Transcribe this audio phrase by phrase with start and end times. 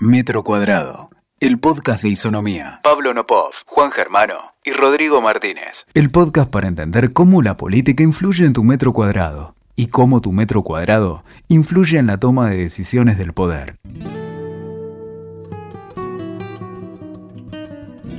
[0.00, 2.80] Metro Cuadrado, el podcast de Isonomía.
[2.82, 5.86] Pablo Nopov, Juan Germano y Rodrigo Martínez.
[5.94, 10.32] El podcast para entender cómo la política influye en tu metro cuadrado y cómo tu
[10.32, 13.76] metro cuadrado influye en la toma de decisiones del poder.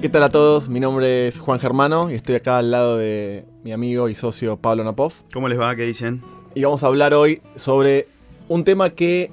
[0.01, 0.69] ¿Qué tal a todos?
[0.69, 4.55] Mi nombre es Juan Germano y estoy acá al lado de mi amigo y socio
[4.55, 5.11] Pablo Nopov.
[5.33, 5.75] ¿Cómo les va?
[5.75, 6.23] ¿Qué dicen?
[6.55, 8.07] Y vamos a hablar hoy sobre
[8.47, 9.29] un tema que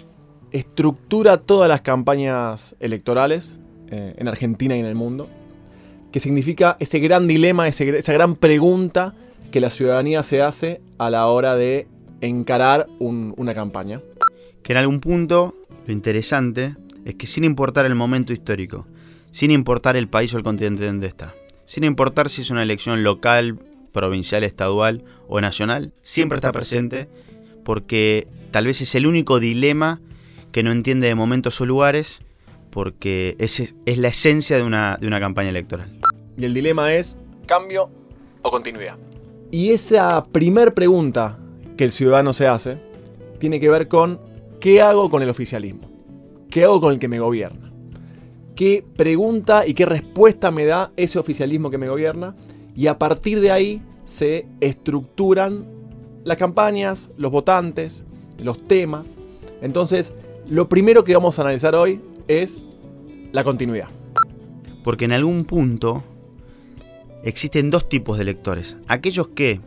[0.52, 3.58] estructura todas las campañas electorales
[3.90, 5.28] eh, en Argentina y en el mundo,
[6.12, 9.14] que significa ese gran dilema, esa gran pregunta
[9.50, 11.86] que la ciudadanía se hace a la hora de
[12.20, 14.00] encarar un- una campaña.
[14.62, 15.54] Que en algún punto
[15.86, 16.74] lo interesante
[17.04, 18.86] es que sin importar el momento histórico,
[19.30, 21.34] sin importar el país o el continente donde está,
[21.64, 23.58] sin importar si es una elección local,
[23.92, 27.08] provincial, estadual o nacional, siempre está presente
[27.64, 30.00] porque tal vez es el único dilema
[30.52, 32.20] que no entiende de momentos o lugares
[32.70, 35.90] porque ese es la esencia de una, de una campaña electoral.
[36.36, 37.90] Y el dilema es cambio
[38.42, 38.98] o continuidad.
[39.50, 41.38] Y esa primer pregunta
[41.76, 42.78] que el ciudadano se hace
[43.38, 44.18] tiene que ver con
[44.60, 45.90] ¿qué hago con el oficialismo?
[46.50, 47.72] ¿Qué hago con el que me gobierna?
[48.56, 52.34] ¿Qué pregunta y qué respuesta me da ese oficialismo que me gobierna?
[52.74, 55.66] Y a partir de ahí se estructuran
[56.24, 58.04] las campañas, los votantes,
[58.38, 59.16] los temas.
[59.60, 60.12] Entonces,
[60.48, 62.60] lo primero que vamos a analizar hoy es
[63.32, 63.88] la continuidad.
[64.84, 66.02] Porque en algún punto
[67.22, 68.76] existen dos tipos de electores.
[68.88, 69.60] Aquellos que,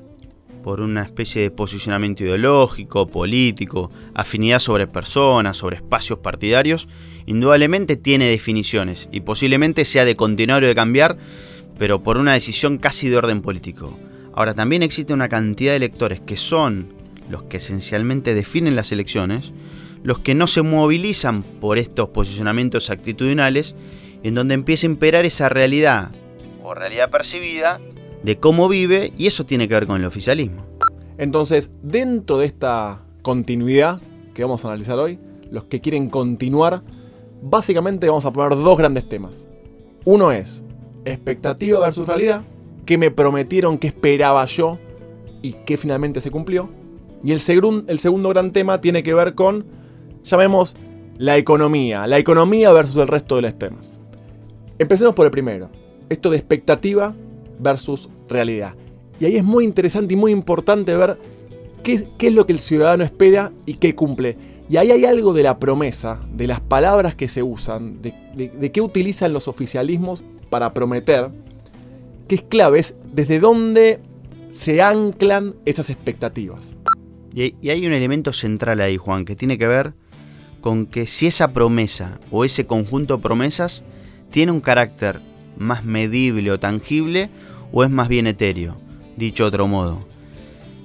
[0.63, 6.87] por una especie de posicionamiento ideológico, político, afinidad sobre personas, sobre espacios partidarios,
[7.25, 11.17] indudablemente tiene definiciones y posiblemente sea de continuar o de cambiar,
[11.77, 13.97] pero por una decisión casi de orden político.
[14.33, 16.93] Ahora, también existe una cantidad de electores que son
[17.29, 19.53] los que esencialmente definen las elecciones,
[20.05, 23.75] los que no se movilizan por estos posicionamientos actitudinales,
[24.21, 26.11] en donde empieza a imperar esa realidad
[26.63, 27.81] o realidad percibida
[28.21, 30.63] de cómo vive y eso tiene que ver con el oficialismo.
[31.17, 33.99] Entonces, dentro de esta continuidad
[34.35, 35.17] que vamos a analizar hoy,
[35.49, 36.83] los que quieren continuar,
[37.41, 39.47] básicamente vamos a poner dos grandes temas.
[40.03, 40.63] Uno es
[41.03, 42.43] expectativa versus realidad,
[42.85, 44.77] qué me prometieron, qué esperaba yo
[45.41, 46.69] y qué finalmente se cumplió.
[47.23, 47.41] Y el,
[47.87, 49.65] el segundo gran tema tiene que ver con,
[50.25, 50.75] llamemos,
[51.17, 53.97] la economía, la economía versus el resto de los temas.
[54.77, 55.69] Empecemos por el primero,
[56.09, 57.15] esto de expectativa
[57.59, 58.75] versus realidad.
[59.19, 61.17] Y ahí es muy interesante y muy importante ver
[61.83, 64.37] qué, es lo que el ciudadano espera y qué cumple.
[64.69, 68.81] Y ahí hay algo de la promesa, de las palabras que se usan, de, qué
[68.81, 71.29] utilizan los oficialismos para prometer,
[72.27, 73.99] que es clave, es desde dónde
[74.49, 76.75] se anclan esas expectativas.
[77.33, 79.93] Y hay un elemento central ahí, Juan, que tiene que ver
[80.65, 83.83] con que si esa promesa o ese conjunto de promesas
[84.31, 85.21] tiene un carácter
[85.59, 87.29] más medible o tangible
[87.71, 88.75] o es más bien etéreo.
[89.15, 90.07] Dicho otro modo,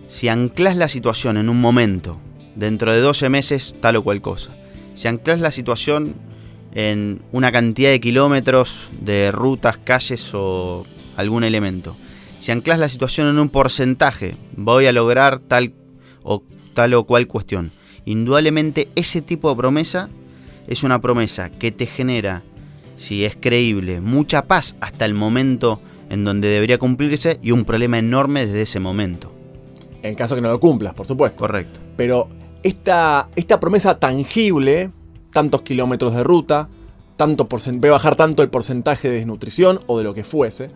[0.07, 2.19] si anclas la situación en un momento,
[2.57, 4.51] dentro de 12 meses, tal o cual cosa,
[4.95, 6.13] si anclas la situación
[6.75, 10.85] en una cantidad de kilómetros de rutas, calles o
[11.17, 11.97] algún elemento,
[12.39, 15.73] si anclas la situación en un porcentaje, voy a lograr tal
[16.23, 16.43] o
[16.75, 17.71] tal o cual cuestión.
[18.10, 20.09] Indudablemente ese tipo de promesa
[20.66, 22.43] es una promesa que te genera,
[22.97, 28.00] si es creíble, mucha paz hasta el momento en donde debería cumplirse y un problema
[28.00, 29.32] enorme desde ese momento.
[30.03, 31.38] En caso que no lo cumplas, por supuesto.
[31.38, 31.78] Correcto.
[31.97, 32.28] Pero
[32.65, 34.91] esta, esta promesa tangible,
[35.32, 36.69] tantos kilómetros de ruta,
[37.16, 40.72] tanto ve bajar tanto el porcentaje de desnutrición o de lo que fuese,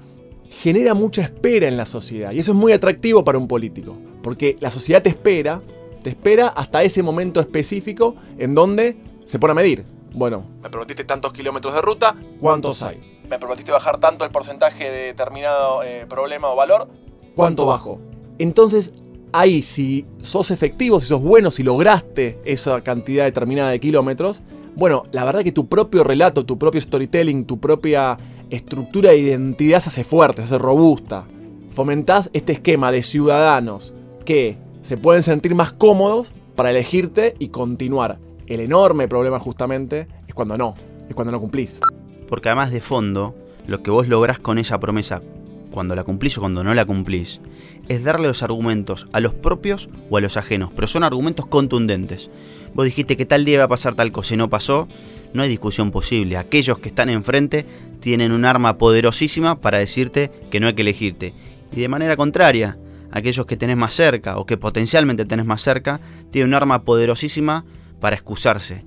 [0.50, 2.30] genera mucha espera en la sociedad.
[2.30, 3.98] Y eso es muy atractivo para un político.
[4.22, 5.60] Porque la sociedad te espera,
[6.04, 9.86] te espera hasta ese momento específico en donde se pone a medir.
[10.12, 13.20] Bueno, me prometiste tantos kilómetros de ruta, ¿cuántos hay?
[13.28, 16.88] Me prometiste bajar tanto el porcentaje de determinado eh, problema o valor,
[17.34, 18.00] ¿cuánto bajo?
[18.38, 18.92] Entonces,
[19.32, 24.42] ahí si sos efectivo, si sos bueno, si lograste esa cantidad determinada de kilómetros,
[24.76, 28.18] bueno, la verdad que tu propio relato, tu propio storytelling, tu propia
[28.50, 31.24] estructura de identidad se hace fuerte, se hace robusta.
[31.70, 33.94] Fomentás este esquema de ciudadanos
[34.26, 38.18] que se pueden sentir más cómodos para elegirte y continuar.
[38.46, 40.74] El enorme problema justamente es cuando no,
[41.08, 41.80] es cuando no cumplís.
[42.28, 43.34] Porque además de fondo,
[43.66, 45.22] lo que vos lográs con esa promesa,
[45.70, 47.40] cuando la cumplís o cuando no la cumplís,
[47.88, 52.30] es darle los argumentos a los propios o a los ajenos, pero son argumentos contundentes.
[52.74, 54.86] Vos dijiste que tal día iba a pasar tal cosa y no pasó,
[55.32, 56.36] no hay discusión posible.
[56.36, 57.64] Aquellos que están enfrente
[58.00, 61.32] tienen un arma poderosísima para decirte que no hay que elegirte.
[61.74, 62.76] Y de manera contraria,
[63.10, 67.64] aquellos que tenés más cerca o que potencialmente tenés más cerca, tienen un arma poderosísima
[68.00, 68.84] para excusarse.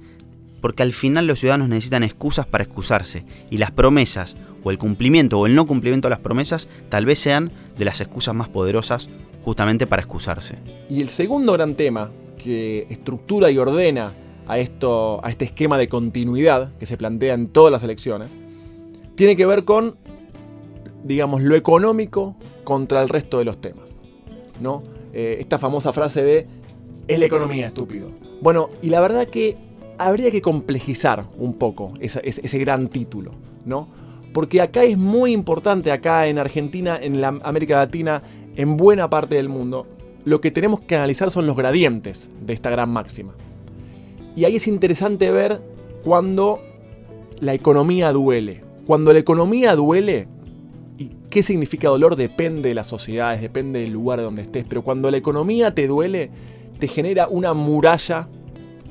[0.62, 5.40] porque al final los ciudadanos necesitan excusas para excusarse y las promesas o el cumplimiento
[5.40, 9.08] o el no cumplimiento de las promesas tal vez sean de las excusas más poderosas
[9.44, 10.56] justamente para excusarse.
[10.90, 14.14] Y el segundo gran tema que estructura y ordena
[14.48, 18.32] a, esto, a este esquema de continuidad que se plantea en todas las elecciones,
[19.16, 19.96] tiene que ver con,
[21.04, 23.97] digamos, lo económico contra el resto de los temas.
[24.62, 24.84] ¿No?
[25.14, 26.46] Eh, esta famosa frase de
[27.08, 28.12] es la economía, estúpido.
[28.42, 29.58] Bueno, y la verdad que
[29.98, 33.32] habría que complejizar un poco ese, gran título,
[33.66, 33.88] ¿no?
[34.34, 38.22] Porque acá es muy importante, acá en Argentina, en la América Latina,
[38.56, 39.88] en buena parte del mundo,
[40.26, 43.34] lo que tenemos que analizar son los gradientes de esta gran máxima.
[44.36, 45.62] Y ahí es interesante ver
[46.04, 46.60] cuando
[47.40, 48.64] la economía duele.
[48.86, 50.37] Cuando la economía duele, ¿y
[51.30, 52.16] qué significa dolor?
[52.16, 56.32] Depende de las sociedades, depende del lugar donde estés, pero cuando la economía te duele,
[56.80, 58.28] te genera una muralla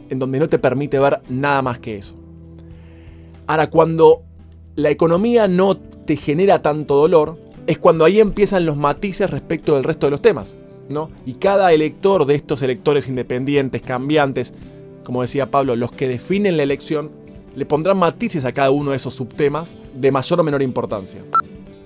[0.09, 2.17] en donde no te permite ver nada más que eso.
[3.47, 4.23] Ahora, cuando
[4.75, 9.85] la economía no te genera tanto dolor, es cuando ahí empiezan los matices respecto del
[9.85, 10.56] resto de los temas.
[10.88, 11.11] ¿no?
[11.25, 14.55] Y cada elector de estos electores independientes, cambiantes,
[15.05, 17.11] como decía Pablo, los que definen la elección,
[17.55, 21.23] le pondrán matices a cada uno de esos subtemas de mayor o menor importancia.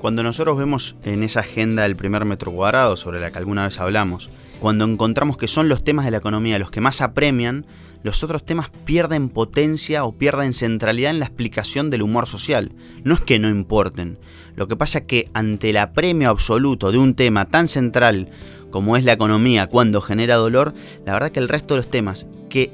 [0.01, 3.79] Cuando nosotros vemos en esa agenda del primer metro cuadrado, sobre la que alguna vez
[3.81, 7.67] hablamos, cuando encontramos que son los temas de la economía los que más apremian,
[8.03, 12.73] los otros temas pierden potencia o pierden centralidad en la explicación del humor social.
[13.05, 14.19] No es que no importen.
[14.57, 18.31] Lo que pasa es que ante el apremio absoluto de un tema tan central
[18.71, 20.73] como es la economía cuando genera dolor,
[21.05, 22.73] la verdad que el resto de los temas, que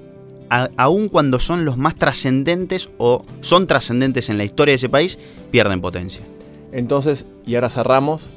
[0.49, 5.19] aun cuando son los más trascendentes o son trascendentes en la historia de ese país,
[5.51, 6.23] pierden potencia.
[6.73, 8.33] Entonces, y ahora cerramos,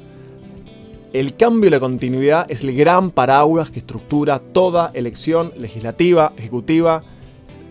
[1.12, 7.02] el cambio y la continuidad es el gran paraguas que estructura toda elección legislativa, ejecutiva,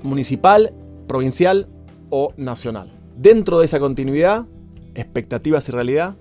[0.04, 0.74] municipal,
[1.08, 1.68] provincial
[2.10, 2.92] o nacional.
[3.16, 4.46] Dentro de esa continuidad,
[4.96, 6.16] expectativas y realidad,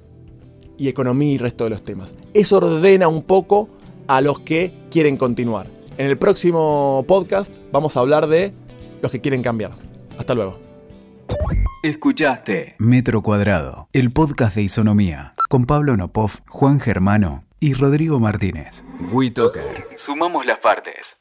[0.79, 2.15] y economía y resto de los temas.
[2.33, 3.69] Eso ordena un poco
[4.07, 5.67] a los que quieren continuar.
[5.99, 8.53] En el próximo podcast vamos a hablar de
[9.03, 9.73] los que quieren cambiar.
[10.17, 10.68] Hasta luego.
[11.83, 18.83] Escuchaste Metro Cuadrado, el podcast de Isonomía, con Pablo Nopov, Juan Germano y Rodrigo Martínez.
[19.13, 19.87] WeToker.
[19.95, 21.18] Sumamos las partes.